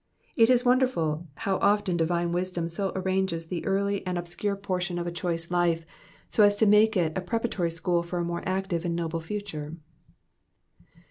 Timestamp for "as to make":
6.43-6.97